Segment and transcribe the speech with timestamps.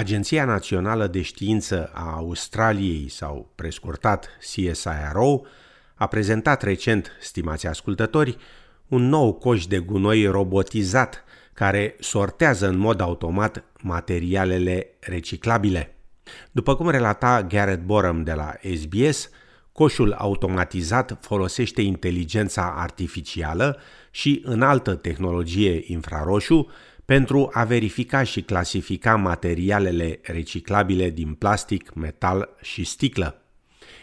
[0.00, 5.42] Agenția Națională de Știință a Australiei, sau prescurtat CSIRO,
[5.94, 8.36] a prezentat recent, stimați ascultători,
[8.88, 15.96] un nou coș de gunoi robotizat care sortează în mod automat materialele reciclabile.
[16.50, 19.30] După cum relata Garrett Borum de la SBS,
[19.72, 23.78] coșul automatizat folosește inteligența artificială
[24.10, 26.70] și înaltă tehnologie infraroșu
[27.10, 33.42] pentru a verifica și clasifica materialele reciclabile din plastic, metal și sticlă.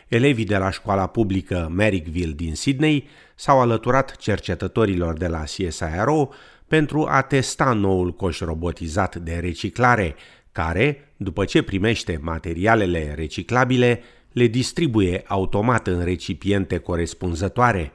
[0.08, 6.30] Elevii de la școala publică Merrickville din Sydney s-au alăturat cercetătorilor de la CSIRO
[6.68, 10.16] pentru a testa noul coș robotizat de reciclare,
[10.52, 14.02] care, după ce primește materialele reciclabile,
[14.32, 17.92] le distribuie automat în recipiente corespunzătoare.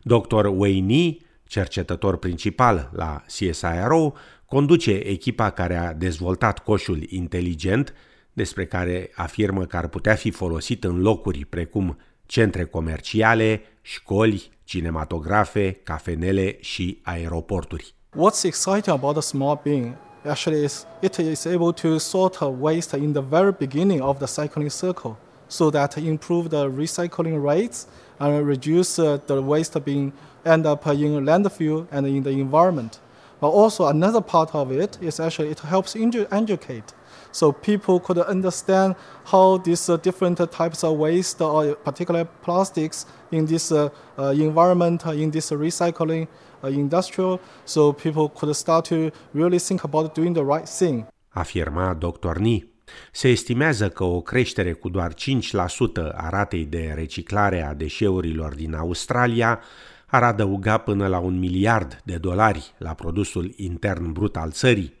[0.00, 0.44] Dr.
[0.44, 1.16] Wayne
[1.52, 4.12] cercetător principal la CSIRO,
[4.46, 7.94] conduce echipa care a dezvoltat coșul inteligent,
[8.32, 15.72] despre care afirmă că ar putea fi folosit în locuri precum centre comerciale, școli, cinematografe,
[15.72, 17.94] cafenele și aeroporturi.
[18.16, 23.12] What's exciting about the smart bin actually is it is able to sort waste in
[23.12, 25.16] the very beginning of the cycling circle
[25.52, 27.86] so that improve the recycling rates
[28.18, 30.10] and reduce uh, the waste being
[30.46, 33.00] end up in landfill and in the environment.
[33.38, 36.94] But also another part of it is actually it helps educate.
[37.32, 43.44] So people could understand how these uh, different types of waste or particular plastics in
[43.44, 46.28] this uh, uh, environment, in this recycling
[46.64, 51.06] uh, industrial, so people could start to really think about doing the right thing.
[51.36, 52.36] Afirma Dr.
[52.40, 52.71] Ni.
[53.12, 55.16] Se estimează că o creștere cu doar 5%
[56.14, 59.60] a ratei de reciclare a deșeurilor din Australia
[60.06, 64.94] ar adăuga până la un miliard de dolari la produsul intern brut al țării.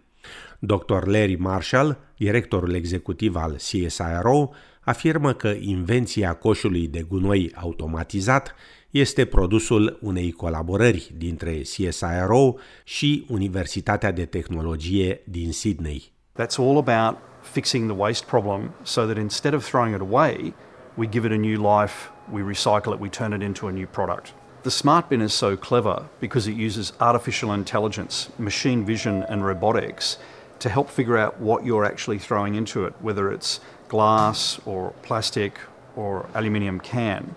[0.58, 1.06] Dr.
[1.06, 8.54] Larry Marshall, directorul executiv al CSIRO, afirmă că invenția coșului de gunoi automatizat
[8.90, 12.54] este produsul unei colaborări dintre CSIRO
[12.84, 16.11] și Universitatea de Tehnologie din Sydney.
[16.34, 20.54] That's all about fixing the waste problem so that instead of throwing it away,
[20.96, 23.86] we give it a new life, we recycle it, we turn it into a new
[23.86, 24.32] product.
[24.62, 30.16] The smart bin is so clever because it uses artificial intelligence, machine vision, and robotics
[30.60, 35.58] to help figure out what you're actually throwing into it, whether it's glass or plastic
[35.96, 37.34] or aluminium can.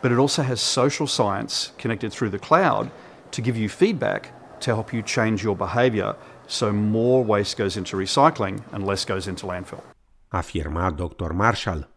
[0.00, 2.90] But it also has social science connected through the cloud
[3.32, 7.96] to give you feedback to help you change your behavior so more waste goes into
[7.96, 9.82] recycling and less goes into landfill.
[10.28, 11.32] Afirma Dr.
[11.32, 11.88] Marshall.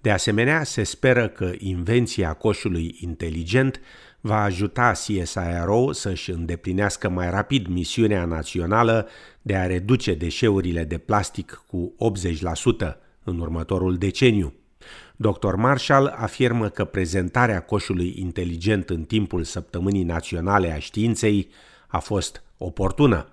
[0.00, 3.80] De asemenea, se speră că invenția coșului inteligent
[4.20, 9.08] va ajuta CSIRO să-și îndeplinească mai rapid misiunea națională
[9.42, 11.94] de a reduce deșeurile de plastic cu
[12.88, 14.54] 80% în următorul deceniu.
[15.16, 15.54] Dr.
[15.54, 21.48] Marshall afirmă că prezentarea coșului inteligent în timpul Săptămânii Naționale a Științei
[21.86, 23.28] a fost oportună.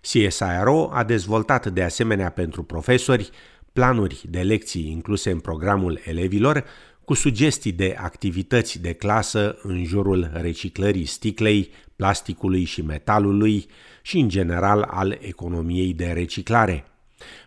[0.00, 3.30] CSIRO a dezvoltat de asemenea pentru profesori
[3.72, 6.64] planuri de lecții incluse în programul elevilor
[7.04, 13.66] cu sugestii de activități de clasă în jurul reciclării sticlei, plasticului și metalului
[14.02, 16.84] și în general al economiei de reciclare.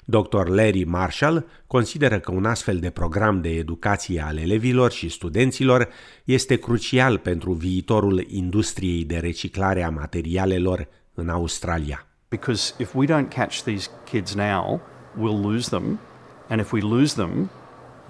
[0.06, 0.48] Dr.
[0.48, 5.90] Larry Marshall consideră că un astfel de program de educație al elevilor și studenților
[6.24, 12.06] este crucial pentru viitorul industriei de reciclare a materialelor în Australia.
[12.30, 14.82] Because if we don't catch these kids now,
[15.18, 16.00] we'll lose them
[16.50, 17.50] And if we lose them,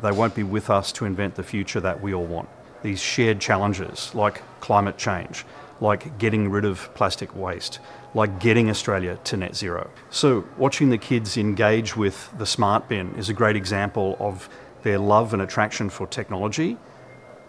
[0.02, 2.50] they won't be with us to invent the future that we all want.
[2.84, 5.46] These shared challenges like climate change,
[5.80, 7.80] like getting rid of plastic waste,
[8.14, 9.90] like getting Australia to net zero.
[10.10, 14.50] So, watching the kids engage with the smart bin is a great example of
[14.84, 16.78] their love and attraction for technology,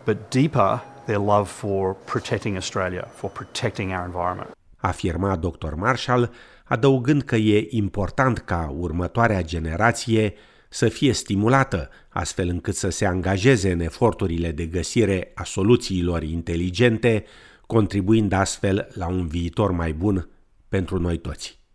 [0.05, 4.56] but deeper, their love for protecting Australia, for protecting our environment.
[4.77, 5.75] Afirma Dr.
[5.75, 6.33] Marshall,
[6.65, 10.35] adăugând că e important ca următoarea generație
[10.69, 17.25] să fie stimulată, astfel încât să se angajeze în eforturile de găsire a soluțiilor inteligente,
[17.67, 20.29] contribuind astfel la un viitor mai bun
[20.69, 21.66] pentru noi toți.